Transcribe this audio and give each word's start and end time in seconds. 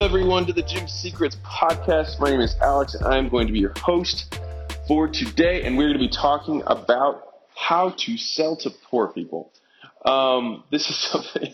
everyone 0.00 0.46
to 0.46 0.52
the 0.52 0.62
Gym 0.62 0.86
Secrets 0.86 1.36
podcast. 1.44 2.20
My 2.20 2.30
name 2.30 2.40
is 2.40 2.54
Alex, 2.62 2.94
and 2.94 3.04
I'm 3.04 3.28
going 3.28 3.48
to 3.48 3.52
be 3.52 3.58
your 3.58 3.74
host 3.80 4.32
for 4.86 5.08
today. 5.08 5.64
And 5.64 5.76
we're 5.76 5.88
going 5.88 5.98
to 5.98 6.06
be 6.08 6.08
talking 6.08 6.62
about 6.68 7.24
how 7.56 7.90
to 7.98 8.16
sell 8.16 8.54
to 8.58 8.70
poor 8.70 9.08
people. 9.08 9.50
Um, 10.04 10.62
this 10.70 10.88
is 10.88 10.96
something 11.10 11.52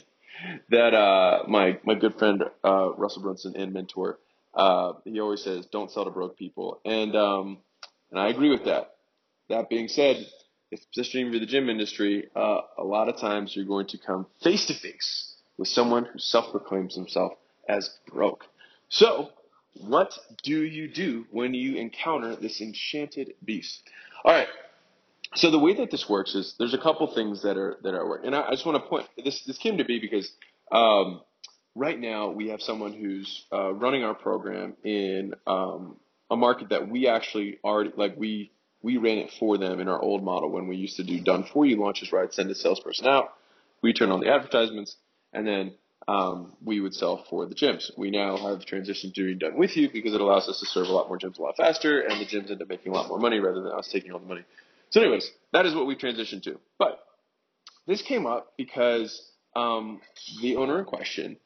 that 0.68 0.92
uh, 0.92 1.44
my 1.48 1.78
my 1.84 1.94
good 1.94 2.18
friend 2.18 2.44
uh, 2.62 2.92
Russell 2.98 3.22
Brunson 3.22 3.56
and 3.56 3.72
mentor 3.72 4.18
uh, 4.52 4.92
he 5.06 5.20
always 5.20 5.42
says, 5.42 5.64
"Don't 5.72 5.90
sell 5.90 6.04
to 6.04 6.10
broke 6.10 6.36
people," 6.36 6.82
and 6.84 7.16
um, 7.16 7.58
and 8.10 8.20
I 8.20 8.28
agree 8.28 8.50
with 8.50 8.66
that. 8.66 8.96
That 9.48 9.70
being 9.70 9.88
said, 9.88 10.18
if 10.70 10.80
positioning 10.94 11.32
for 11.32 11.38
the 11.38 11.46
gym 11.46 11.70
industry, 11.70 12.28
uh, 12.36 12.60
a 12.76 12.84
lot 12.84 13.08
of 13.08 13.16
times 13.16 13.56
you're 13.56 13.64
going 13.64 13.86
to 13.86 13.98
come 13.98 14.26
face 14.42 14.66
to 14.66 14.74
face 14.74 15.32
with 15.56 15.68
someone 15.68 16.04
who 16.04 16.18
self-proclaims 16.18 16.94
himself 16.94 17.32
as 17.68 17.90
broke. 18.12 18.44
So, 18.88 19.30
what 19.80 20.12
do 20.42 20.62
you 20.62 20.88
do 20.88 21.26
when 21.30 21.54
you 21.54 21.76
encounter 21.76 22.36
this 22.36 22.60
enchanted 22.60 23.34
beast? 23.44 23.82
All 24.24 24.32
right. 24.32 24.48
So 25.36 25.50
the 25.50 25.58
way 25.58 25.74
that 25.74 25.90
this 25.90 26.08
works 26.08 26.34
is 26.34 26.54
there's 26.58 26.74
a 26.74 26.78
couple 26.78 27.12
things 27.12 27.42
that 27.42 27.56
are 27.56 27.76
that 27.82 27.94
are 27.94 28.06
working, 28.06 28.28
and 28.28 28.36
I, 28.36 28.48
I 28.48 28.50
just 28.50 28.64
want 28.64 28.82
to 28.82 28.88
point 28.88 29.08
this 29.22 29.42
this 29.44 29.58
came 29.58 29.78
to 29.78 29.84
be 29.84 29.98
because 29.98 30.30
um, 30.70 31.22
right 31.74 31.98
now 31.98 32.30
we 32.30 32.48
have 32.50 32.60
someone 32.60 32.92
who's 32.92 33.44
uh, 33.52 33.72
running 33.72 34.04
our 34.04 34.14
program 34.14 34.74
in 34.84 35.34
um, 35.46 35.96
a 36.30 36.36
market 36.36 36.68
that 36.68 36.88
we 36.88 37.08
actually 37.08 37.58
already 37.64 37.90
like 37.96 38.16
we 38.16 38.52
we 38.82 38.96
ran 38.98 39.18
it 39.18 39.32
for 39.40 39.58
them 39.58 39.80
in 39.80 39.88
our 39.88 40.00
old 40.00 40.22
model 40.22 40.50
when 40.50 40.68
we 40.68 40.76
used 40.76 40.96
to 40.96 41.04
do 41.04 41.18
done 41.18 41.44
for 41.52 41.66
you 41.66 41.80
launches 41.80 42.12
where 42.12 42.22
I'd 42.22 42.32
send 42.34 42.50
a 42.50 42.54
salesperson 42.54 43.06
out, 43.06 43.30
we 43.82 43.92
turn 43.92 44.10
on 44.10 44.20
the 44.20 44.28
advertisements, 44.28 44.96
and 45.32 45.46
then 45.46 45.74
um, 46.06 46.52
we 46.62 46.80
would 46.80 46.94
sell 46.94 47.24
for 47.30 47.46
the 47.46 47.54
gyms. 47.54 47.90
We 47.96 48.10
now 48.10 48.36
have 48.36 48.60
transitioned 48.60 49.14
to 49.14 49.34
done 49.34 49.56
with 49.56 49.76
you 49.76 49.88
because 49.90 50.14
it 50.14 50.20
allows 50.20 50.48
us 50.48 50.60
to 50.60 50.66
serve 50.66 50.88
a 50.88 50.92
lot 50.92 51.08
more 51.08 51.18
gyms 51.18 51.38
a 51.38 51.42
lot 51.42 51.56
faster, 51.56 52.00
and 52.00 52.20
the 52.20 52.26
gyms 52.26 52.50
end 52.50 52.60
up 52.60 52.68
making 52.68 52.92
a 52.92 52.94
lot 52.94 53.08
more 53.08 53.18
money 53.18 53.38
rather 53.38 53.62
than 53.62 53.72
us 53.72 53.88
taking 53.90 54.12
all 54.12 54.18
the 54.18 54.26
money. 54.26 54.44
So, 54.90 55.00
anyways, 55.00 55.30
that 55.52 55.66
is 55.66 55.74
what 55.74 55.86
we've 55.86 55.98
transitioned 55.98 56.42
to. 56.44 56.58
But 56.78 57.00
this 57.86 58.02
came 58.02 58.26
up 58.26 58.52
because 58.56 59.22
um, 59.56 60.00
the 60.42 60.56
owner 60.56 60.78
in 60.78 60.84
question 60.84 61.38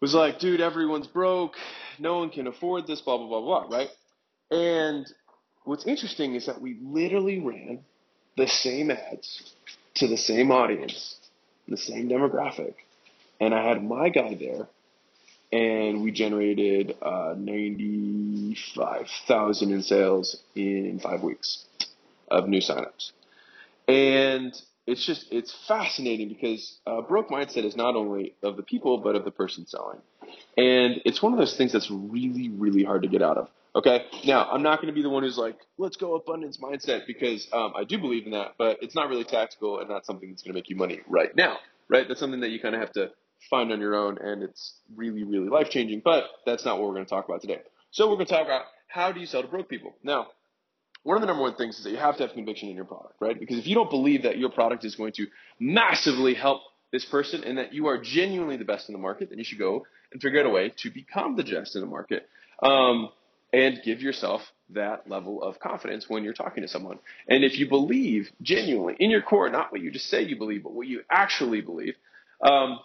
was 0.00 0.14
like, 0.14 0.38
dude, 0.38 0.60
everyone's 0.60 1.06
broke, 1.06 1.54
no 1.98 2.18
one 2.18 2.30
can 2.30 2.46
afford 2.46 2.86
this, 2.86 3.00
blah 3.00 3.16
blah 3.18 3.28
blah 3.28 3.40
blah, 3.40 3.76
right? 3.76 3.88
And 4.50 5.06
what's 5.64 5.86
interesting 5.86 6.34
is 6.34 6.46
that 6.46 6.60
we 6.60 6.76
literally 6.82 7.38
ran 7.38 7.80
the 8.36 8.48
same 8.48 8.90
ads 8.90 9.54
to 9.96 10.08
the 10.08 10.16
same 10.16 10.50
audience, 10.50 11.16
the 11.68 11.76
same 11.76 12.08
demographic 12.08 12.74
and 13.40 13.54
I 13.54 13.66
had 13.68 13.82
my 13.82 14.08
guy 14.08 14.34
there, 14.34 14.68
and 15.52 16.02
we 16.02 16.10
generated 16.10 16.96
uh, 17.00 17.34
ninety 17.36 18.56
five 18.74 19.08
thousand 19.26 19.72
in 19.72 19.82
sales 19.82 20.42
in 20.54 21.00
five 21.02 21.22
weeks 21.22 21.64
of 22.30 22.48
new 22.48 22.60
signups, 22.60 23.12
and 23.86 24.54
it's 24.86 25.04
just 25.04 25.26
it's 25.30 25.54
fascinating 25.66 26.28
because 26.28 26.78
uh, 26.86 27.00
broke 27.02 27.28
mindset 27.28 27.64
is 27.64 27.76
not 27.76 27.94
only 27.94 28.34
of 28.42 28.56
the 28.56 28.62
people 28.62 28.98
but 28.98 29.14
of 29.14 29.24
the 29.24 29.30
person 29.30 29.66
selling, 29.66 29.98
and 30.56 31.00
it's 31.04 31.22
one 31.22 31.32
of 31.32 31.38
those 31.38 31.56
things 31.56 31.72
that's 31.72 31.90
really 31.90 32.48
really 32.48 32.84
hard 32.84 33.02
to 33.02 33.08
get 33.08 33.22
out 33.22 33.38
of. 33.38 33.48
Okay, 33.76 34.06
now 34.24 34.50
I'm 34.50 34.62
not 34.62 34.80
going 34.80 34.88
to 34.88 34.94
be 34.94 35.02
the 35.02 35.10
one 35.10 35.22
who's 35.22 35.38
like, 35.38 35.56
let's 35.76 35.96
go 35.96 36.16
abundance 36.16 36.56
mindset 36.56 37.06
because 37.06 37.46
um, 37.52 37.74
I 37.76 37.84
do 37.84 37.98
believe 37.98 38.24
in 38.24 38.32
that, 38.32 38.54
but 38.58 38.78
it's 38.82 38.94
not 38.94 39.08
really 39.08 39.24
tactical 39.24 39.78
and 39.78 39.88
not 39.88 40.04
something 40.04 40.30
that's 40.30 40.42
going 40.42 40.52
to 40.52 40.58
make 40.58 40.68
you 40.68 40.74
money 40.74 41.00
right 41.06 41.36
now, 41.36 41.58
right? 41.88 42.08
That's 42.08 42.18
something 42.18 42.40
that 42.40 42.48
you 42.48 42.60
kind 42.60 42.74
of 42.74 42.80
have 42.80 42.92
to 42.92 43.10
find 43.50 43.72
on 43.72 43.80
your 43.80 43.94
own, 43.94 44.18
and 44.18 44.42
it's 44.42 44.74
really, 44.94 45.24
really 45.24 45.48
life 45.48 45.70
changing. 45.70 46.02
But 46.04 46.24
that's 46.46 46.64
not 46.64 46.78
what 46.78 46.88
we're 46.88 46.94
going 46.94 47.06
to 47.06 47.10
talk 47.10 47.26
about 47.26 47.40
today. 47.40 47.60
So 47.90 48.08
we're 48.08 48.16
going 48.16 48.26
to 48.26 48.32
talk 48.32 48.46
about 48.46 48.62
how 48.88 49.12
do 49.12 49.20
you 49.20 49.26
sell 49.26 49.42
to 49.42 49.48
broke 49.48 49.68
people. 49.68 49.94
Now, 50.02 50.28
one 51.02 51.16
of 51.16 51.20
the 51.20 51.26
number 51.26 51.42
one 51.42 51.54
things 51.54 51.78
is 51.78 51.84
that 51.84 51.90
you 51.90 51.96
have 51.96 52.16
to 52.18 52.26
have 52.26 52.34
conviction 52.34 52.68
in 52.68 52.76
your 52.76 52.84
product, 52.84 53.14
right? 53.20 53.38
Because 53.38 53.58
if 53.58 53.66
you 53.66 53.74
don't 53.74 53.90
believe 53.90 54.22
that 54.24 54.38
your 54.38 54.50
product 54.50 54.84
is 54.84 54.94
going 54.94 55.12
to 55.12 55.26
massively 55.58 56.34
help 56.34 56.62
this 56.92 57.04
person 57.04 57.44
and 57.44 57.58
that 57.58 57.72
you 57.72 57.86
are 57.86 57.98
genuinely 57.98 58.56
the 58.56 58.64
best 58.64 58.88
in 58.88 58.92
the 58.92 58.98
market, 58.98 59.30
then 59.30 59.38
you 59.38 59.44
should 59.44 59.58
go 59.58 59.86
and 60.12 60.20
figure 60.20 60.40
out 60.40 60.46
a 60.46 60.50
way 60.50 60.72
to 60.78 60.90
become 60.90 61.36
the 61.36 61.44
best 61.44 61.76
in 61.76 61.82
the 61.82 61.86
market. 61.86 62.28
Um, 62.62 63.10
and 63.52 63.80
give 63.84 64.02
yourself 64.02 64.42
that 64.70 65.08
level 65.08 65.42
of 65.42 65.58
confidence 65.58 66.08
when 66.08 66.22
you're 66.22 66.34
talking 66.34 66.62
to 66.62 66.68
someone. 66.68 66.98
And 67.28 67.44
if 67.44 67.58
you 67.58 67.68
believe 67.68 68.30
genuinely 68.42 68.96
in 68.98 69.10
your 69.10 69.22
core, 69.22 69.48
not 69.48 69.72
what 69.72 69.80
you 69.80 69.90
just 69.90 70.06
say 70.06 70.22
you 70.22 70.36
believe, 70.36 70.62
but 70.62 70.72
what 70.72 70.86
you 70.86 71.00
actually 71.10 71.62
believe, 71.62 71.94
um, 72.42 72.78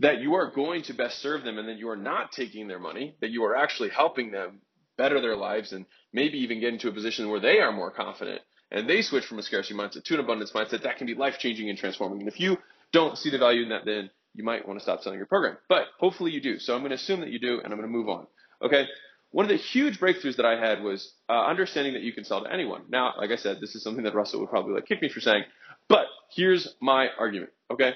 that 0.00 0.20
you 0.20 0.34
are 0.34 0.50
going 0.50 0.82
to 0.82 0.94
best 0.94 1.20
serve 1.20 1.44
them 1.44 1.58
and 1.58 1.68
that 1.68 1.78
you 1.78 1.88
are 1.88 1.96
not 1.96 2.32
taking 2.32 2.68
their 2.68 2.78
money, 2.78 3.16
that 3.20 3.30
you 3.30 3.44
are 3.44 3.56
actually 3.56 3.90
helping 3.90 4.30
them 4.30 4.60
better 4.96 5.20
their 5.20 5.36
lives 5.36 5.72
and 5.72 5.86
maybe 6.12 6.38
even 6.38 6.60
get 6.60 6.72
into 6.72 6.88
a 6.88 6.92
position 6.92 7.28
where 7.28 7.40
they 7.40 7.58
are 7.58 7.72
more 7.72 7.90
confident 7.90 8.40
and 8.70 8.88
they 8.88 9.02
switch 9.02 9.24
from 9.24 9.38
a 9.38 9.42
scarcity 9.42 9.74
mindset 9.74 10.04
to 10.04 10.14
an 10.14 10.20
abundance 10.20 10.52
mindset, 10.52 10.82
that 10.82 10.98
can 10.98 11.06
be 11.06 11.14
life 11.14 11.38
changing 11.38 11.68
and 11.68 11.78
transforming. 11.78 12.20
And 12.20 12.28
if 12.28 12.38
you 12.38 12.58
don't 12.92 13.16
see 13.16 13.30
the 13.30 13.38
value 13.38 13.62
in 13.62 13.70
that, 13.70 13.84
then 13.84 14.10
you 14.34 14.44
might 14.44 14.66
want 14.66 14.78
to 14.78 14.82
stop 14.82 15.02
selling 15.02 15.18
your 15.18 15.26
program. 15.26 15.56
But 15.68 15.86
hopefully 15.98 16.32
you 16.32 16.40
do. 16.40 16.58
So 16.58 16.74
I'm 16.74 16.80
going 16.80 16.90
to 16.90 16.96
assume 16.96 17.20
that 17.20 17.30
you 17.30 17.38
do 17.38 17.60
and 17.60 17.72
I'm 17.72 17.78
going 17.78 17.90
to 17.90 17.96
move 17.96 18.08
on. 18.08 18.26
Okay. 18.62 18.86
One 19.30 19.44
of 19.44 19.50
the 19.50 19.56
huge 19.56 20.00
breakthroughs 20.00 20.36
that 20.36 20.46
I 20.46 20.58
had 20.58 20.82
was 20.82 21.12
uh, 21.28 21.44
understanding 21.44 21.94
that 21.94 22.02
you 22.02 22.12
can 22.12 22.24
sell 22.24 22.42
to 22.44 22.52
anyone. 22.52 22.82
Now, 22.88 23.14
like 23.18 23.30
I 23.30 23.36
said, 23.36 23.58
this 23.60 23.74
is 23.74 23.82
something 23.82 24.04
that 24.04 24.14
Russell 24.14 24.40
would 24.40 24.48
probably 24.48 24.74
like 24.74 24.86
kick 24.86 25.02
me 25.02 25.08
for 25.08 25.20
saying, 25.20 25.44
but 25.88 26.06
here's 26.30 26.74
my 26.80 27.08
argument. 27.18 27.50
Okay 27.70 27.94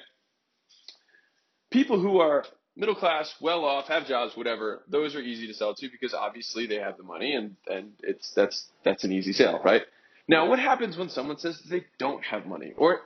people 1.72 2.00
who 2.00 2.20
are 2.20 2.44
middle 2.76 2.94
class, 2.94 3.34
well 3.40 3.64
off, 3.64 3.88
have 3.88 4.06
jobs, 4.06 4.36
whatever, 4.36 4.82
those 4.88 5.14
are 5.14 5.20
easy 5.20 5.46
to 5.46 5.54
sell 5.54 5.74
to 5.74 5.88
because 5.90 6.14
obviously 6.14 6.66
they 6.66 6.76
have 6.76 6.96
the 6.96 7.02
money 7.02 7.34
and, 7.34 7.56
and 7.66 7.92
it's 8.02 8.32
that's 8.34 8.66
that's 8.84 9.04
an 9.04 9.12
easy 9.12 9.32
sale, 9.32 9.60
right? 9.64 9.82
Now 10.28 10.48
what 10.48 10.58
happens 10.58 10.96
when 10.96 11.08
someone 11.08 11.38
says 11.38 11.60
they 11.68 11.84
don't 11.98 12.24
have 12.24 12.46
money? 12.46 12.72
Or 12.76 13.00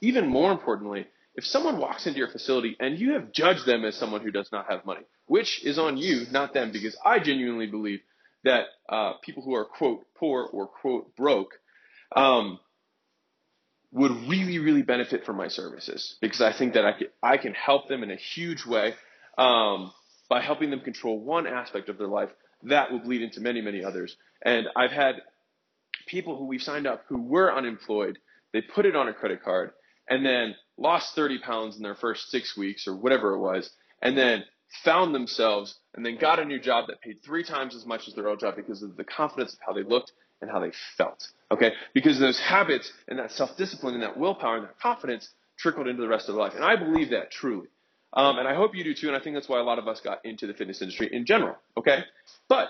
even 0.00 0.28
more 0.28 0.52
importantly, 0.52 1.06
if 1.34 1.44
someone 1.44 1.78
walks 1.78 2.06
into 2.06 2.18
your 2.18 2.28
facility 2.28 2.76
and 2.80 2.98
you 2.98 3.12
have 3.12 3.32
judged 3.32 3.66
them 3.66 3.84
as 3.84 3.96
someone 3.96 4.22
who 4.22 4.30
does 4.30 4.50
not 4.52 4.66
have 4.70 4.84
money, 4.84 5.02
which 5.26 5.64
is 5.64 5.78
on 5.78 5.96
you, 5.96 6.24
not 6.30 6.52
them, 6.52 6.72
because 6.72 6.96
I 7.04 7.18
genuinely 7.18 7.66
believe 7.66 8.00
that 8.44 8.66
uh, 8.88 9.12
people 9.22 9.42
who 9.42 9.54
are 9.54 9.64
quote 9.64 10.04
poor 10.16 10.44
or 10.44 10.66
quote 10.66 11.14
broke 11.16 11.54
um, 12.14 12.58
would 13.92 14.12
really, 14.28 14.58
really 14.58 14.82
benefit 14.82 15.24
from 15.24 15.36
my 15.36 15.48
services 15.48 16.16
because 16.20 16.40
I 16.40 16.52
think 16.52 16.74
that 16.74 16.84
I 16.84 16.92
can, 16.92 17.08
I 17.22 17.36
can 17.38 17.54
help 17.54 17.88
them 17.88 18.02
in 18.02 18.10
a 18.10 18.16
huge 18.16 18.66
way 18.66 18.94
um, 19.38 19.92
by 20.28 20.42
helping 20.42 20.70
them 20.70 20.80
control 20.80 21.18
one 21.18 21.46
aspect 21.46 21.88
of 21.88 21.96
their 21.96 22.08
life 22.08 22.28
that 22.64 22.92
will 22.92 22.98
bleed 22.98 23.22
into 23.22 23.40
many, 23.40 23.60
many 23.60 23.82
others. 23.84 24.16
And 24.44 24.66
I've 24.76 24.90
had 24.90 25.22
people 26.06 26.36
who 26.36 26.44
we've 26.44 26.62
signed 26.62 26.86
up 26.86 27.04
who 27.08 27.22
were 27.22 27.54
unemployed, 27.54 28.18
they 28.52 28.60
put 28.60 28.84
it 28.84 28.96
on 28.96 29.08
a 29.08 29.14
credit 29.14 29.42
card 29.42 29.70
and 30.08 30.24
then 30.24 30.54
lost 30.76 31.14
30 31.14 31.38
pounds 31.40 31.76
in 31.76 31.82
their 31.82 31.94
first 31.94 32.30
six 32.30 32.56
weeks 32.56 32.86
or 32.86 32.96
whatever 32.96 33.34
it 33.34 33.38
was, 33.38 33.70
and 34.02 34.16
then 34.16 34.44
found 34.84 35.14
themselves 35.14 35.78
and 35.94 36.04
then 36.04 36.18
got 36.18 36.38
a 36.38 36.44
new 36.44 36.60
job 36.60 36.86
that 36.88 37.00
paid 37.00 37.22
three 37.24 37.42
times 37.42 37.74
as 37.74 37.86
much 37.86 38.06
as 38.06 38.14
their 38.14 38.28
old 38.28 38.40
job 38.40 38.54
because 38.56 38.82
of 38.82 38.96
the 38.96 39.04
confidence 39.04 39.52
of 39.54 39.58
how 39.66 39.72
they 39.72 39.82
looked 39.82 40.12
and 40.40 40.50
how 40.50 40.60
they 40.60 40.72
felt. 40.96 41.28
Okay? 41.50 41.72
Because 41.94 42.18
those 42.18 42.38
habits 42.38 42.92
and 43.08 43.18
that 43.18 43.32
self 43.32 43.56
discipline 43.56 43.94
and 43.94 44.02
that 44.02 44.16
willpower 44.16 44.56
and 44.56 44.64
that 44.66 44.78
confidence 44.80 45.28
trickled 45.58 45.88
into 45.88 46.02
the 46.02 46.08
rest 46.08 46.28
of 46.28 46.34
their 46.34 46.44
life. 46.44 46.54
And 46.54 46.64
I 46.64 46.76
believe 46.76 47.10
that 47.10 47.30
truly. 47.30 47.68
Um, 48.12 48.38
and 48.38 48.48
I 48.48 48.54
hope 48.54 48.74
you 48.74 48.84
do 48.84 48.94
too. 48.94 49.08
And 49.08 49.16
I 49.16 49.20
think 49.20 49.36
that's 49.36 49.48
why 49.48 49.58
a 49.58 49.62
lot 49.62 49.78
of 49.78 49.86
us 49.86 50.00
got 50.00 50.24
into 50.24 50.46
the 50.46 50.54
fitness 50.54 50.80
industry 50.80 51.08
in 51.12 51.26
general. 51.26 51.56
Okay? 51.76 52.04
But 52.48 52.68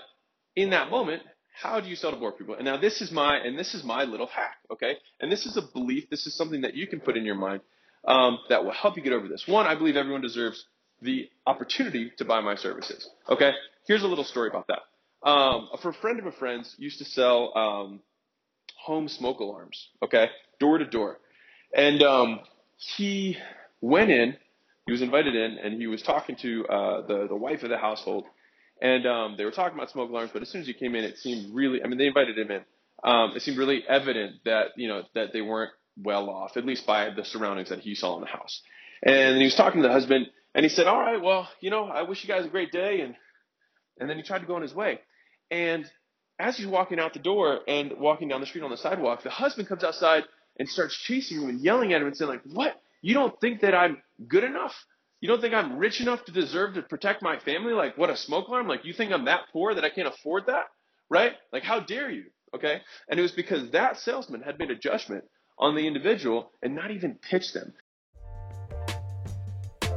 in 0.55 0.71
that 0.71 0.89
moment, 0.89 1.23
how 1.53 1.79
do 1.79 1.87
you 1.87 1.95
sell 1.95 2.11
to 2.11 2.17
more 2.17 2.31
people? 2.31 2.55
And 2.55 2.65
now 2.65 2.77
this 2.77 3.01
is 3.01 3.11
my 3.11 3.37
and 3.37 3.57
this 3.57 3.73
is 3.73 3.83
my 3.83 4.03
little 4.03 4.27
hack. 4.27 4.57
Okay? 4.71 4.97
And 5.19 5.31
this 5.31 5.45
is 5.45 5.55
a 5.57 5.61
belief. 5.61 6.09
This 6.09 6.25
is 6.27 6.35
something 6.35 6.61
that 6.61 6.75
you 6.75 6.87
can 6.87 6.99
put 6.99 7.15
in 7.15 7.25
your 7.25 7.35
mind 7.35 7.61
um, 8.05 8.39
that 8.49 8.63
will 8.63 8.73
help 8.73 8.97
you 8.97 9.03
get 9.03 9.13
over 9.13 9.27
this. 9.27 9.47
One, 9.47 9.65
I 9.65 9.75
believe 9.75 9.95
everyone 9.95 10.21
deserves 10.21 10.65
the 11.01 11.29
opportunity 11.47 12.11
to 12.17 12.25
buy 12.25 12.41
my 12.41 12.55
services. 12.55 13.09
Okay? 13.29 13.51
Here's 13.87 14.03
a 14.03 14.07
little 14.07 14.23
story 14.23 14.49
about 14.49 14.67
that. 14.67 14.79
Um, 15.21 15.69
a 15.73 15.93
friend 16.01 16.19
of 16.19 16.25
a 16.25 16.31
friend's 16.31 16.75
used 16.77 16.99
to 16.99 17.05
sell 17.05 17.57
um, 17.57 17.99
home 18.77 19.07
smoke 19.07 19.39
alarms, 19.39 19.89
okay, 20.01 20.29
door 20.59 20.77
to 20.77 20.85
door. 20.85 21.19
And 21.75 22.01
um, 22.01 22.39
he 22.77 23.37
went 23.81 24.11
in, 24.11 24.35
he 24.85 24.91
was 24.91 25.01
invited 25.01 25.35
in, 25.35 25.57
and 25.57 25.79
he 25.79 25.87
was 25.87 26.01
talking 26.01 26.35
to 26.37 26.65
uh, 26.67 27.07
the, 27.07 27.27
the 27.27 27.35
wife 27.35 27.63
of 27.63 27.69
the 27.69 27.77
household. 27.77 28.25
And 28.81 29.05
um, 29.05 29.35
they 29.37 29.43
were 29.43 29.51
talking 29.51 29.77
about 29.77 29.91
smoke 29.91 30.09
alarms, 30.09 30.31
but 30.31 30.41
as 30.41 30.49
soon 30.49 30.61
as 30.61 30.67
he 30.67 30.73
came 30.73 30.95
in, 30.95 31.03
it 31.03 31.17
seemed 31.17 31.53
really, 31.53 31.83
I 31.83 31.87
mean, 31.87 31.97
they 31.97 32.07
invited 32.07 32.37
him 32.37 32.49
in. 32.49 32.61
Um, 33.03 33.33
it 33.35 33.41
seemed 33.41 33.57
really 33.57 33.83
evident 33.87 34.37
that, 34.45 34.67
you 34.77 34.87
know, 34.87 35.03
that 35.15 35.33
they 35.33 35.41
weren't 35.41 35.71
well 36.01 36.29
off, 36.29 36.55
at 36.55 36.65
least 36.65 36.87
by 36.87 37.09
the 37.13 37.25
surroundings 37.25 37.69
that 37.69 37.79
he 37.79 37.93
saw 37.93 38.15
in 38.15 38.21
the 38.21 38.27
house. 38.27 38.61
And 39.03 39.37
he 39.37 39.43
was 39.43 39.55
talking 39.55 39.81
to 39.81 39.87
the 39.87 39.93
husband, 39.93 40.27
and 40.55 40.63
he 40.63 40.69
said, 40.69 40.87
all 40.87 40.99
right, 40.99 41.21
well, 41.21 41.47
you 41.59 41.69
know, 41.69 41.85
I 41.85 42.03
wish 42.03 42.23
you 42.23 42.27
guys 42.27 42.45
a 42.45 42.49
great 42.49 42.71
day. 42.71 43.01
And, 43.01 43.15
and 43.99 44.09
then 44.09 44.17
he 44.17 44.23
tried 44.23 44.39
to 44.39 44.45
go 44.45 44.55
on 44.55 44.61
his 44.61 44.73
way. 44.73 44.99
And 45.51 45.85
as 46.39 46.57
he's 46.57 46.67
walking 46.67 46.99
out 46.99 47.13
the 47.13 47.19
door 47.19 47.61
and 47.67 47.93
walking 47.99 48.29
down 48.29 48.41
the 48.41 48.47
street 48.47 48.63
on 48.63 48.71
the 48.71 48.77
sidewalk, 48.77 49.23
the 49.23 49.29
husband 49.29 49.67
comes 49.67 49.83
outside 49.83 50.23
and 50.59 50.69
starts 50.69 50.95
chasing 50.97 51.41
him 51.41 51.49
and 51.49 51.61
yelling 51.61 51.93
at 51.93 52.01
him 52.01 52.07
and 52.07 52.17
saying, 52.17 52.29
like, 52.29 52.43
what? 52.45 52.75
You 53.01 53.13
don't 53.13 53.39
think 53.41 53.61
that 53.61 53.75
I'm 53.75 54.01
good 54.27 54.43
enough 54.43 54.75
You 55.21 55.27
don't 55.27 55.41
think 55.41 55.53
I'm 55.53 55.77
rich 55.77 55.99
enough 56.01 56.23
to 56.25 56.31
deserve 56.31 56.75
to 56.75 56.81
protect 56.81 57.21
my 57.21 57.39
family? 57.39 57.73
Like, 57.73 57.97
what 57.97 58.09
a 58.09 58.17
smoke 58.17 58.47
alarm? 58.47 58.67
Like, 58.67 58.85
you 58.85 58.93
think 58.93 59.11
I'm 59.11 59.25
that 59.25 59.41
poor 59.51 59.73
that 59.75 59.83
I 59.83 59.89
can't 59.89 60.07
afford 60.07 60.45
that? 60.47 60.65
Right? 61.09 61.33
Like, 61.51 61.63
how 61.63 61.79
dare 61.81 62.09
you? 62.09 62.25
Okay? 62.55 62.81
And 63.09 63.19
it 63.19 63.23
was 63.23 63.31
because 63.31 63.71
that 63.71 63.99
salesman 63.99 64.41
had 64.41 64.59
made 64.59 64.71
a 64.71 64.75
judgment 64.75 65.25
on 65.57 65.75
the 65.75 65.87
individual 65.87 66.51
and 66.63 66.75
not 66.75 66.91
even 66.91 67.15
pitched 67.15 67.53
them. 67.53 67.73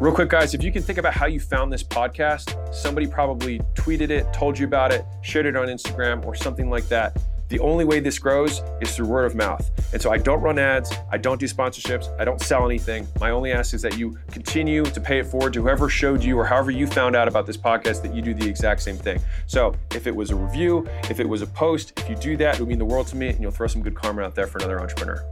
Real 0.03 0.13
quick, 0.13 0.31
guys, 0.31 0.53
if 0.53 0.65
you 0.65 0.73
can 0.73 0.83
think 0.83 0.99
about 0.99 1.15
how 1.15 1.27
you 1.27 1.39
found 1.39 1.73
this 1.73 1.85
podcast, 1.85 2.75
somebody 2.75 3.07
probably 3.07 3.61
tweeted 3.75 4.11
it, 4.11 4.27
told 4.33 4.59
you 4.59 4.67
about 4.67 4.91
it, 4.91 5.05
shared 5.23 5.47
it 5.47 5.55
on 5.55 5.69
Instagram, 5.69 6.27
or 6.27 6.35
something 6.35 6.69
like 6.69 6.89
that. 6.89 7.17
The 7.51 7.61
only 7.61 7.85
way 7.85 8.01
this 8.01 8.19
grows 8.19 8.63
is 8.81 8.97
through 8.97 9.07
word 9.07 9.27
of 9.27 9.37
mouth. 9.37 9.71
And 9.93 10.03
so 10.03 10.11
I 10.11 10.19
don't 10.19 10.41
run 10.41 10.59
ads, 10.59 10.93
I 11.13 11.19
don't 11.19 11.39
do 11.39 11.47
sponsorships, 11.47 12.09
I 12.21 12.25
don't 12.25 12.41
sell 12.41 12.67
anything. 12.67 13.07
My 13.21 13.31
only 13.31 13.53
ask 13.53 13.75
is 13.75 13.83
that 13.83 13.97
you 13.97 14.19
continue 14.33 14.83
to 14.83 15.01
pay 15.01 15.21
it 15.21 15.27
forward 15.27 15.53
to 15.53 15.63
whoever 15.63 15.89
showed 15.89 16.25
you 16.25 16.37
or 16.37 16.45
however 16.45 16.73
you 16.73 16.89
found 16.89 17.15
out 17.15 17.29
about 17.29 17.47
this 17.47 17.57
podcast 17.57 18.03
that 18.03 18.13
you 18.13 18.23
do 18.23 18.35
the 18.35 18.49
exact 18.49 18.83
same 18.83 18.97
thing. 18.97 19.21
So 19.47 19.73
if 19.95 20.09
it 20.09 20.17
was 20.17 20.33
a 20.33 20.35
review, 20.35 20.85
if 21.11 21.21
it 21.21 21.29
was 21.29 21.43
a 21.43 21.47
post, 21.47 21.93
if 22.01 22.11
you 22.11 22.17
do 22.17 22.37
that, 22.39 22.57
it 22.57 22.61
would 22.61 22.69
mean 22.69 22.81
the 22.81 22.85
world 22.85 23.07
to 23.07 23.17
me 23.17 23.29
and 23.29 23.41
you'll 23.41 23.53
throw 23.53 23.69
some 23.69 23.85
good 23.85 23.95
karma 23.95 24.23
out 24.23 24.35
there 24.35 24.49
for 24.49 24.59
another 24.59 24.81
entrepreneur. 24.81 25.25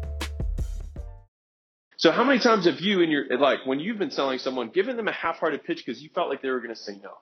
So 2.01 2.11
how 2.11 2.25
many 2.25 2.41
times 2.41 2.65
have 2.65 2.81
you 2.81 3.03
in 3.03 3.11
your 3.11 3.27
like 3.39 3.67
when 3.67 3.79
you've 3.79 3.99
been 3.99 4.11
selling 4.11 4.39
someone 4.39 4.71
given 4.71 4.97
them 4.97 5.07
a 5.07 5.13
half-hearted 5.13 5.65
pitch 5.65 5.83
because 5.85 6.03
you 6.03 6.09
felt 6.15 6.31
like 6.31 6.41
they 6.41 6.49
were 6.49 6.61
going 6.61 6.75
to 6.75 6.81
say 6.81 6.95
no? 7.03 7.13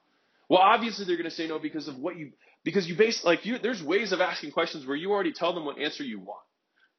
Well, 0.48 0.60
obviously 0.60 1.04
they're 1.04 1.16
going 1.16 1.28
to 1.28 1.34
say 1.34 1.48
no 1.48 1.58
because 1.58 1.88
of 1.88 1.98
what 1.98 2.16
you 2.16 2.30
because 2.62 2.88
you 2.88 2.94
base 2.94 3.24
like 3.24 3.44
you 3.44 3.58
there's 3.58 3.82
ways 3.82 4.12
of 4.12 4.20
asking 4.20 4.52
questions 4.52 4.86
where 4.86 4.94
you 4.94 5.10
already 5.10 5.32
tell 5.32 5.52
them 5.52 5.64
what 5.64 5.80
answer 5.80 6.04
you 6.04 6.20
want 6.20 6.44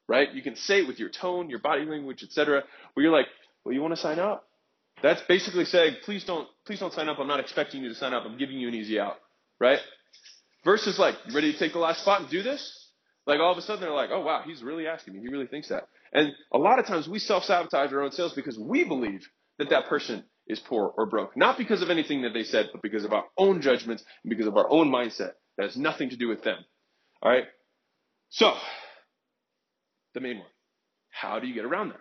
right? 0.10 0.28
You 0.34 0.42
can 0.42 0.58
say 0.58 0.80
it 0.80 0.88
with 0.90 1.00
your 1.00 1.08
tone 1.08 1.50
your 1.50 1.60
body 1.60 1.86
language 1.86 2.22
etc 2.22 2.64
where 2.94 3.04
you're 3.06 3.14
like 3.14 3.28
well 3.64 3.74
you 3.74 3.82
want 3.82 3.96
to 3.96 4.02
sign 4.02 4.20
up? 4.20 4.46
That's 5.02 5.22
basically 5.30 5.64
saying 5.64 5.96
please 6.04 6.26
don't 6.26 6.50
please 6.66 6.82
don't 6.82 6.92
sign 6.92 7.08
up. 7.08 7.18
I'm 7.18 7.28
not 7.28 7.40
expecting 7.40 7.82
you 7.82 7.88
to 7.88 7.96
sign 7.96 8.14
up. 8.14 8.24
I'm 8.26 8.38
giving 8.38 8.58
you 8.58 8.68
an 8.68 8.76
easy 8.76 9.00
out 9.00 9.16
right? 9.58 9.80
Versus 10.66 11.00
like 11.00 11.16
you 11.28 11.34
ready 11.34 11.54
to 11.54 11.58
take 11.58 11.72
the 11.72 11.80
last 11.80 12.02
spot 12.02 12.20
and 12.20 12.30
do 12.30 12.44
this? 12.44 12.90
Like 13.26 13.40
all 13.40 13.54
of 13.54 13.58
a 13.58 13.62
sudden 13.62 13.80
they're 13.80 13.90
like 13.90 14.10
oh 14.12 14.20
wow 14.20 14.44
he's 14.46 14.62
really 14.64 14.86
asking 14.86 15.14
me. 15.14 15.22
He 15.22 15.30
really 15.30 15.48
thinks 15.48 15.70
that 15.70 15.88
and 16.14 16.34
a 16.54 16.58
lot 16.58 16.80
of 16.80 16.86
times 16.86 17.08
we 17.08 17.20
self-sabotage 17.20 17.92
our 17.94 18.02
own 18.02 18.12
sales 18.12 18.34
because 18.34 18.58
we 18.58 18.84
believe 18.84 19.28
that 19.58 19.70
that 19.70 19.88
person 19.88 20.24
is 20.48 20.60
poor 20.60 20.94
or 20.98 21.06
broke 21.06 21.36
not 21.38 21.58
because 21.58 21.82
of 21.82 21.90
anything 21.90 22.24
that 22.24 22.34
they 22.34 22.44
said 22.44 22.70
but 22.72 22.82
because 22.82 23.06
of 23.06 23.14
our 23.14 23.26
own 23.38 23.62
judgments 23.62 24.04
and 24.24 24.30
because 24.30 24.48
of 24.48 24.58
our 24.58 24.70
own 24.72 24.90
mindset 24.90 25.34
that 25.60 25.66
has 25.66 25.78
nothing 25.78 26.10
to 26.10 26.16
do 26.16 26.30
with 26.30 26.42
them. 26.44 26.58
All 27.22 27.30
right? 27.30 27.44
So, 28.30 28.54
the 30.14 30.22
main 30.22 30.38
one. 30.38 30.48
How 31.10 31.40
do 31.40 31.48
you 31.48 31.54
get 31.54 31.66
around 31.66 31.90
that? 31.90 32.00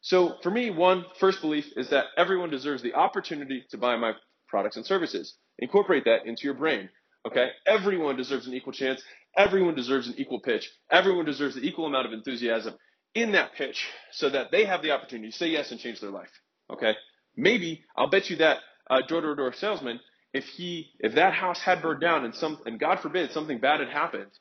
So, 0.00 0.36
for 0.44 0.50
me, 0.50 0.70
one 0.70 1.04
first 1.18 1.40
belief 1.40 1.64
is 1.76 1.90
that 1.90 2.04
everyone 2.16 2.50
deserves 2.50 2.82
the 2.82 2.94
opportunity 2.94 3.64
to 3.70 3.78
buy 3.78 3.96
my 3.96 4.12
products 4.46 4.76
and 4.76 4.86
services. 4.86 5.34
Incorporate 5.58 6.04
that 6.04 6.26
into 6.26 6.44
your 6.44 6.54
brain. 6.54 6.88
Okay? 7.26 7.48
Everyone 7.66 8.16
deserves 8.16 8.46
an 8.46 8.54
equal 8.54 8.72
chance. 8.72 9.02
Everyone 9.36 9.74
deserves 9.74 10.06
an 10.06 10.14
equal 10.16 10.38
pitch. 10.38 10.70
Everyone 10.92 11.24
deserves 11.24 11.56
the 11.56 11.66
equal 11.66 11.86
amount 11.86 12.06
of 12.06 12.12
enthusiasm 12.12 12.74
in 13.14 13.32
that 13.32 13.54
pitch 13.54 13.86
so 14.12 14.30
that 14.30 14.50
they 14.50 14.64
have 14.64 14.82
the 14.82 14.90
opportunity 14.90 15.30
to 15.30 15.36
say 15.36 15.48
yes 15.48 15.70
and 15.70 15.80
change 15.80 16.00
their 16.00 16.10
life. 16.10 16.30
Okay? 16.70 16.94
Maybe, 17.36 17.84
I'll 17.96 18.10
bet 18.10 18.30
you 18.30 18.36
that 18.36 18.58
uh, 18.90 19.02
door-to-door 19.06 19.54
salesman 19.54 20.00
if 20.34 20.44
he 20.56 20.90
if 20.98 21.14
that 21.14 21.32
house 21.32 21.60
had 21.60 21.80
burned 21.80 22.00
down 22.00 22.24
and 22.24 22.34
some 22.34 22.58
and 22.66 22.78
God 22.78 22.98
forbid 23.00 23.30
something 23.30 23.60
bad 23.60 23.80
had 23.80 23.88
happened, 23.88 24.32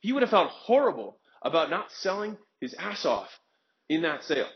he 0.00 0.12
would 0.12 0.22
have 0.22 0.30
felt 0.30 0.50
horrible 0.50 1.18
about 1.42 1.70
not 1.70 1.86
selling 1.92 2.36
his 2.60 2.74
ass 2.74 3.06
off 3.06 3.28
in 3.88 4.02
that 4.02 4.24
sale. 4.24 4.48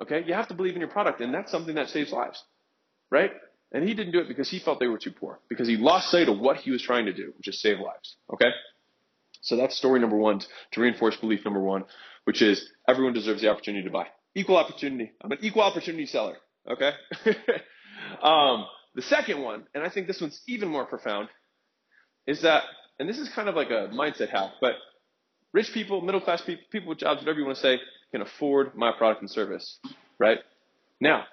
Okay? 0.00 0.22
You 0.26 0.32
have 0.32 0.48
to 0.48 0.54
believe 0.54 0.74
in 0.74 0.80
your 0.80 0.88
product, 0.88 1.20
and 1.20 1.34
that's 1.34 1.50
something 1.50 1.74
that 1.74 1.88
saves 1.90 2.12
lives. 2.12 2.42
Right? 3.10 3.32
And 3.72 3.86
he 3.86 3.92
didn't 3.92 4.12
do 4.12 4.20
it 4.20 4.28
because 4.28 4.48
he 4.48 4.60
felt 4.60 4.80
they 4.80 4.86
were 4.86 4.98
too 4.98 5.10
poor, 5.10 5.40
because 5.48 5.68
he 5.68 5.76
lost 5.76 6.10
sight 6.10 6.28
of 6.28 6.38
what 6.38 6.56
he 6.56 6.70
was 6.70 6.80
trying 6.80 7.06
to 7.06 7.12
do, 7.12 7.32
which 7.36 7.48
is 7.48 7.60
save 7.60 7.78
lives. 7.78 8.16
Okay? 8.32 8.50
So 9.42 9.56
that's 9.56 9.76
story 9.76 10.00
number 10.00 10.16
one 10.16 10.40
to 10.72 10.80
reinforce 10.80 11.16
belief 11.16 11.44
number 11.44 11.60
one, 11.60 11.84
which 12.24 12.42
is 12.42 12.68
everyone 12.88 13.12
deserves 13.12 13.42
the 13.42 13.48
opportunity 13.48 13.84
to 13.84 13.90
buy. 13.90 14.06
Equal 14.34 14.56
opportunity. 14.56 15.12
I'm 15.22 15.32
an 15.32 15.38
equal 15.42 15.62
opportunity 15.62 16.06
seller. 16.06 16.36
Okay? 16.70 16.92
um, 18.22 18.66
the 18.94 19.02
second 19.02 19.40
one, 19.42 19.64
and 19.74 19.84
I 19.84 19.88
think 19.88 20.06
this 20.06 20.20
one's 20.20 20.40
even 20.46 20.68
more 20.68 20.86
profound, 20.86 21.28
is 22.26 22.42
that, 22.42 22.64
and 22.98 23.08
this 23.08 23.18
is 23.18 23.28
kind 23.28 23.48
of 23.48 23.54
like 23.54 23.70
a 23.70 23.88
mindset 23.92 24.30
hack, 24.30 24.52
but 24.60 24.72
rich 25.52 25.72
people, 25.72 26.00
middle 26.00 26.20
class 26.20 26.42
people, 26.42 26.64
people 26.70 26.88
with 26.88 26.98
jobs, 26.98 27.20
whatever 27.20 27.38
you 27.38 27.44
want 27.44 27.56
to 27.56 27.62
say, 27.62 27.78
can 28.12 28.22
afford 28.22 28.74
my 28.74 28.92
product 28.96 29.22
and 29.22 29.30
service, 29.30 29.78
right? 30.18 30.38
Now, 31.00 31.24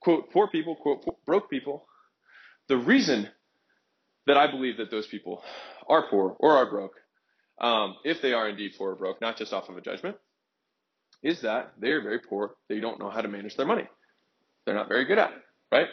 quote, 0.00 0.30
poor 0.32 0.48
people, 0.48 0.76
quote, 0.76 1.04
broke 1.24 1.48
people, 1.48 1.86
the 2.68 2.76
reason 2.76 3.28
that 4.26 4.36
I 4.36 4.50
believe 4.50 4.76
that 4.76 4.90
those 4.90 5.06
people 5.06 5.42
are 5.88 6.08
poor 6.08 6.36
or 6.38 6.56
are 6.56 6.70
broke, 6.70 6.94
um, 7.60 7.96
if 8.04 8.20
they 8.22 8.32
are 8.32 8.48
indeed 8.48 8.72
poor 8.76 8.92
or 8.92 8.94
broke, 8.96 9.20
not 9.20 9.36
just 9.36 9.52
off 9.52 9.68
of 9.68 9.76
a 9.76 9.80
judgment, 9.80 10.16
is 11.22 11.42
that 11.42 11.72
they 11.78 11.88
are 11.88 12.00
very 12.00 12.18
poor. 12.18 12.56
They 12.68 12.80
don't 12.80 12.98
know 12.98 13.10
how 13.10 13.20
to 13.20 13.28
manage 13.28 13.56
their 13.56 13.66
money. 13.66 13.88
They're 14.64 14.74
not 14.74 14.88
very 14.88 15.04
good 15.04 15.18
at 15.18 15.30
it, 15.30 15.42
right? 15.70 15.88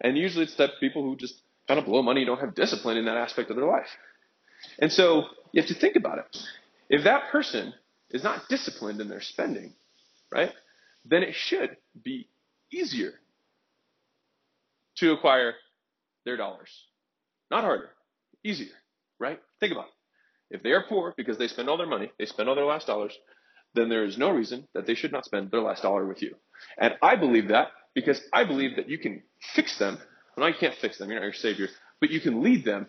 And 0.00 0.16
usually 0.16 0.44
it's 0.44 0.56
that 0.56 0.70
people 0.80 1.02
who 1.02 1.16
just 1.16 1.42
kind 1.68 1.78
of 1.78 1.86
blow 1.86 2.02
money 2.02 2.24
don't 2.24 2.40
have 2.40 2.54
discipline 2.54 2.96
in 2.96 3.04
that 3.04 3.16
aspect 3.16 3.50
of 3.50 3.56
their 3.56 3.66
life. 3.66 3.88
And 4.78 4.90
so 4.90 5.24
you 5.52 5.60
have 5.60 5.68
to 5.68 5.74
think 5.78 5.96
about 5.96 6.18
it. 6.18 6.36
If 6.88 7.04
that 7.04 7.30
person 7.30 7.74
is 8.10 8.24
not 8.24 8.42
disciplined 8.48 9.00
in 9.00 9.08
their 9.08 9.20
spending, 9.20 9.74
right, 10.32 10.52
then 11.04 11.22
it 11.22 11.34
should 11.34 11.76
be 12.02 12.28
easier 12.72 13.12
to 14.96 15.12
acquire 15.12 15.54
their 16.24 16.36
dollars. 16.36 16.70
Not 17.50 17.64
harder, 17.64 17.90
easier, 18.44 18.74
right? 19.18 19.40
Think 19.60 19.72
about 19.72 19.86
it. 19.86 19.99
If 20.50 20.62
they 20.62 20.70
are 20.70 20.84
poor 20.88 21.14
because 21.16 21.38
they 21.38 21.48
spend 21.48 21.68
all 21.68 21.76
their 21.76 21.86
money, 21.86 22.10
they 22.18 22.26
spend 22.26 22.48
all 22.48 22.54
their 22.54 22.64
last 22.64 22.86
dollars, 22.86 23.16
then 23.74 23.88
there 23.88 24.04
is 24.04 24.18
no 24.18 24.30
reason 24.30 24.66
that 24.74 24.86
they 24.86 24.94
should 24.94 25.12
not 25.12 25.24
spend 25.24 25.50
their 25.50 25.60
last 25.60 25.82
dollar 25.82 26.06
with 26.06 26.22
you. 26.22 26.34
And 26.78 26.94
I 27.02 27.16
believe 27.16 27.48
that 27.48 27.68
because 27.94 28.20
I 28.32 28.44
believe 28.44 28.76
that 28.76 28.88
you 28.88 28.98
can 28.98 29.22
fix 29.54 29.78
them. 29.78 29.98
Well, 30.36 30.48
you 30.48 30.54
can't 30.58 30.74
fix 30.80 30.98
them. 30.98 31.10
You're 31.10 31.20
not 31.20 31.24
your 31.24 31.32
savior, 31.34 31.68
but 32.00 32.10
you 32.10 32.20
can 32.20 32.42
lead 32.42 32.64
them 32.64 32.86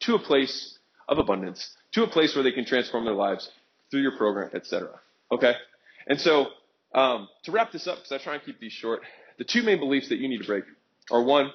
to 0.00 0.14
a 0.14 0.18
place 0.18 0.78
of 1.08 1.18
abundance, 1.18 1.74
to 1.92 2.04
a 2.04 2.06
place 2.06 2.34
where 2.34 2.44
they 2.44 2.52
can 2.52 2.64
transform 2.64 3.04
their 3.04 3.14
lives 3.14 3.50
through 3.90 4.02
your 4.02 4.16
program, 4.16 4.50
etc. 4.54 5.00
Okay? 5.32 5.54
And 6.06 6.20
so, 6.20 6.46
um, 6.94 7.28
to 7.44 7.52
wrap 7.52 7.72
this 7.72 7.86
up, 7.86 7.98
because 7.98 8.12
I 8.12 8.18
try 8.22 8.34
and 8.34 8.44
keep 8.44 8.60
these 8.60 8.72
short, 8.72 9.00
the 9.38 9.44
two 9.44 9.62
main 9.62 9.78
beliefs 9.78 10.08
that 10.08 10.18
you 10.18 10.28
need 10.28 10.38
to 10.38 10.46
break 10.46 10.64
are 11.10 11.22
one, 11.22 11.50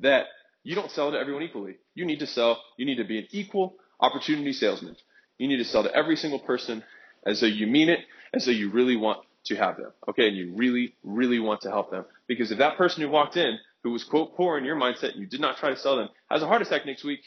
that 0.00 0.26
you 0.62 0.74
don't 0.74 0.90
sell 0.90 1.10
to 1.12 1.18
everyone 1.18 1.42
equally. 1.42 1.76
You 1.94 2.04
need 2.04 2.18
to 2.20 2.26
sell, 2.26 2.62
you 2.76 2.86
need 2.86 2.96
to 2.96 3.04
be 3.04 3.18
an 3.18 3.26
equal 3.30 3.76
opportunity 4.00 4.52
salesman. 4.52 4.96
You 5.38 5.48
need 5.48 5.56
to 5.56 5.64
sell 5.64 5.82
to 5.82 5.94
every 5.94 6.16
single 6.16 6.38
person 6.38 6.82
as 7.26 7.40
though 7.40 7.46
you 7.46 7.66
mean 7.66 7.88
it, 7.88 8.00
as 8.32 8.46
though 8.46 8.52
you 8.52 8.70
really 8.70 8.96
want 8.96 9.20
to 9.46 9.56
have 9.56 9.76
them. 9.76 9.92
Okay, 10.08 10.28
and 10.28 10.36
you 10.36 10.54
really, 10.54 10.94
really 11.02 11.38
want 11.38 11.62
to 11.62 11.70
help 11.70 11.90
them. 11.90 12.04
Because 12.26 12.50
if 12.50 12.58
that 12.58 12.76
person 12.76 13.02
who 13.02 13.08
walked 13.08 13.36
in, 13.36 13.58
who 13.82 13.90
was 13.90 14.04
quote 14.04 14.36
poor 14.36 14.58
in 14.58 14.64
your 14.64 14.76
mindset, 14.76 15.12
and 15.12 15.20
you 15.20 15.26
did 15.26 15.40
not 15.40 15.56
try 15.58 15.70
to 15.70 15.76
sell 15.76 15.96
them, 15.96 16.08
has 16.30 16.42
a 16.42 16.46
heart 16.46 16.62
attack 16.62 16.86
next 16.86 17.04
week, 17.04 17.20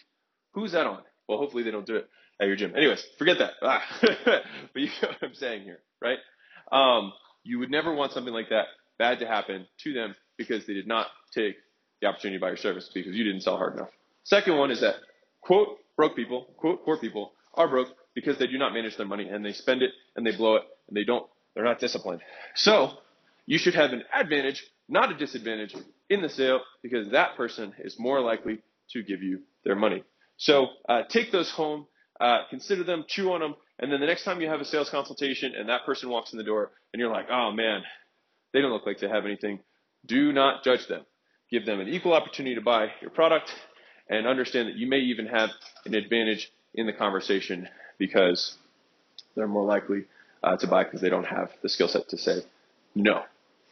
who's 0.54 0.72
that 0.72 0.88
on? 0.88 1.02
Well, 1.28 1.38
hopefully 1.38 1.64
they 1.64 1.72
don't 1.72 1.86
do 1.86 1.98
it 1.98 2.10
at 2.42 2.48
your 2.48 2.56
gym. 2.56 2.74
Anyways, 2.76 3.06
forget 3.18 3.38
that. 3.40 3.54
Ah. 3.62 3.84
but 4.02 4.42
you 4.76 4.88
know 5.02 5.10
what 5.10 5.18
I'm 5.22 5.36
saying 5.36 5.64
here, 5.64 5.80
right? 6.02 6.20
Um, 6.72 7.14
you 7.44 7.60
would 7.60 7.72
never 7.72 7.94
want 7.94 8.12
something 8.12 8.34
like 8.34 8.50
that 8.50 8.66
bad 8.98 9.20
to 9.20 9.28
happen 9.28 9.68
to 9.84 9.94
them 9.94 10.16
because 10.38 10.66
they 10.66 10.74
did 10.74 10.88
not 10.88 11.08
take 11.34 11.56
the 12.02 12.08
opportunity 12.08 12.38
to 12.38 12.42
buy 12.42 12.50
your 12.50 12.58
service 12.58 12.90
because 12.94 13.16
you 13.16 13.24
didn't 13.24 13.42
sell 13.42 13.58
hard 13.58 13.76
enough. 13.76 13.90
Second 14.24 14.58
one 14.58 14.72
is 14.72 14.82
that 14.82 14.96
quote 15.42 15.80
broke 15.98 16.16
people, 16.16 16.48
quote 16.58 16.86
poor 16.86 16.98
people 16.98 17.34
are 17.56 17.68
broke 17.68 17.90
because 18.14 18.38
they 18.38 18.48
do 18.48 18.58
not 18.58 18.74
manage 18.74 18.96
their 18.96 19.08
money 19.08 19.28
and 19.28 19.44
they 19.44 19.52
spend 19.52 19.82
it 19.82 19.92
and 20.16 20.26
they 20.26 20.36
blow 20.36 20.56
it 20.56 20.64
and 20.88 20.96
they 20.96 21.04
don't 21.04 21.28
they're 21.54 21.66
not 21.66 21.80
disciplined. 21.80 22.22
So 22.56 22.92
you 23.48 23.58
should 23.58 23.74
have 23.74 23.92
an 23.92 24.04
advantage, 24.14 24.64
not 24.88 25.12
a 25.12 25.18
disadvantage 25.18 25.76
in 26.10 26.22
the 26.22 26.30
sale 26.30 26.62
because 26.84 27.10
that 27.12 27.36
person 27.36 27.74
is 27.80 27.96
more 27.98 28.22
likely 28.22 28.60
to 28.92 29.02
give 29.04 29.24
you 29.24 29.42
their 29.64 29.76
money. 29.76 30.04
So 30.38 30.68
uh, 30.88 31.02
take 31.10 31.32
those 31.32 31.50
home, 31.50 31.88
uh, 32.22 32.42
consider 32.50 32.84
them, 32.84 33.06
chew 33.08 33.32
on 33.32 33.40
them, 33.40 33.56
and 33.80 33.92
then 33.92 34.00
the 34.00 34.06
next 34.06 34.24
time 34.24 34.40
you 34.40 34.48
have 34.48 34.62
a 34.62 34.66
sales 34.66 34.90
consultation 34.90 35.54
and 35.58 35.68
that 35.70 35.86
person 35.86 36.10
walks 36.10 36.32
in 36.32 36.38
the 36.38 36.44
door 36.44 36.72
and 36.94 37.00
you're 37.00 37.12
like, 37.12 37.28
oh 37.32 37.52
man, 37.52 37.82
they 38.54 38.62
don't 38.62 38.72
look 38.72 38.86
like 38.86 39.00
they 39.00 39.10
have 39.10 39.26
anything, 39.26 39.60
do 40.06 40.32
not 40.32 40.64
judge 40.64 40.88
them. 40.88 41.06
Give 41.50 41.66
them 41.66 41.80
an 41.80 41.88
equal 41.88 42.14
opportunity 42.14 42.56
to 42.56 42.62
buy 42.62 42.92
your 43.02 43.10
product 43.10 43.52
and 44.10 44.28
understand 44.28 44.70
that 44.70 44.76
you 44.76 44.88
may 44.88 45.00
even 45.00 45.28
have 45.28 45.50
an 45.86 45.96
advantage 45.96 46.52
in 46.74 46.86
the 46.86 46.94
conversation 46.94 47.68
because 47.98 48.56
they're 49.36 49.48
more 49.48 49.66
likely 49.66 50.06
uh, 50.44 50.58
to 50.58 50.68
buy 50.68 50.84
because 50.84 51.02
they 51.02 51.10
don't 51.10 51.26
have 51.26 51.50
the 51.62 51.70
skill 51.70 51.88
set 51.88 52.08
to 52.10 52.18
say 52.18 52.42
no. 52.96 53.24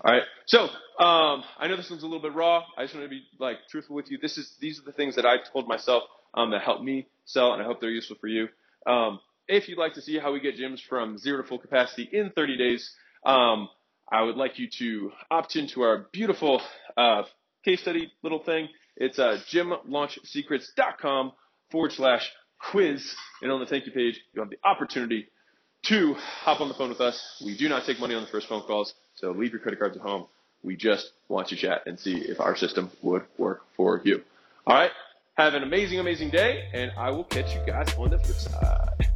All 0.01 0.13
right. 0.13 0.24
So 0.46 0.63
um, 1.04 1.44
I 1.58 1.68
know 1.68 1.77
this 1.77 1.89
one's 1.89 2.04
a 2.04 2.06
little 2.06 2.22
bit 2.22 2.34
raw. 2.34 2.63
I 2.77 2.84
just 2.84 2.94
want 2.94 3.06
to 3.06 3.10
be 3.10 3.24
like 3.39 3.58
truthful 3.70 3.96
with 3.96 4.12
you. 4.12 4.18
This 4.22 4.38
is 4.38 4.54
these 4.60 4.80
are 4.80 4.84
the 4.84 4.92
things 4.92 5.15
that 5.15 5.25
I 5.25 5.38
told 5.51 5.68
myself 5.68 6.04
um, 6.34 6.51
that 6.51 6.62
helped 6.62 6.84
me 6.84 7.08
sell, 7.25 7.54
and 7.54 7.62
I 7.62 7.65
hope 7.65 7.82
they're 7.82 7.89
useful 7.89 8.18
for 8.20 8.27
you. 8.27 8.48
Um, 8.86 9.20
if 9.48 9.68
you'd 9.68 9.77
like 9.77 9.94
to 9.94 10.01
see 10.01 10.20
how 10.20 10.32
we 10.34 10.39
get 10.39 10.58
gyms 10.58 10.80
from 10.88 11.18
zero 11.18 11.42
to 11.42 11.48
full 11.48 11.60
capacity 11.60 12.10
in 12.12 12.32
30 12.32 12.58
days, 12.58 12.92
um, 13.25 13.70
I 14.12 14.22
would 14.22 14.36
like 14.36 14.60
you 14.60 14.68
to 14.80 15.12
opt 15.32 15.56
into 15.56 15.82
our 15.82 16.08
beautiful 16.12 16.62
uh, 16.98 17.24
case 17.63 17.82
study 17.82 18.12
little 18.24 18.44
thing. 18.44 18.70
It's 18.98 19.20
uh, 19.20 19.40
gymlaunchsecrets.com 19.52 21.32
forward 21.72 21.92
slash 21.92 22.32
quiz. 22.72 23.16
And 23.42 23.52
on 23.52 23.60
the 23.60 23.66
thank 23.66 23.86
you 23.86 23.92
page, 23.92 24.20
you 24.34 24.42
have 24.42 24.50
the 24.50 24.60
opportunity 24.64 25.28
to 25.84 26.16
hop 26.16 26.62
on 26.62 26.68
the 26.68 26.74
phone 26.74 26.90
with 26.90 27.02
us. 27.02 27.42
We 27.46 27.58
do 27.58 27.70
not 27.70 27.86
take 27.86 28.00
money 28.00 28.16
on 28.16 28.24
the 28.24 28.30
first 28.30 28.48
phone 28.48 28.64
calls, 28.64 28.94
so 29.16 29.32
leave 29.32 29.52
your 29.52 29.60
credit 29.60 29.80
cards 29.80 29.96
at 29.96 30.02
home. 30.02 30.25
We 30.64 30.75
just 30.75 31.12
want 31.28 31.50
to 31.50 31.56
chat 31.56 31.84
and 31.86 32.00
see 32.00 32.16
if 32.16 32.40
our 32.40 32.56
system 32.56 32.90
would 33.04 33.24
work 33.38 33.62
for 33.78 34.02
you. 34.04 34.24
All 34.66 34.75
right. 34.75 34.92
Have 35.38 35.54
an 35.54 35.64
amazing, 35.64 36.00
amazing 36.00 36.30
day, 36.30 36.70
and 36.74 36.92
I 36.98 37.12
will 37.12 37.25
catch 37.25 37.54
you 37.54 37.62
guys 37.68 37.94
on 37.98 38.10
the 38.10 38.20
flip 38.20 38.38
side. 38.38 39.12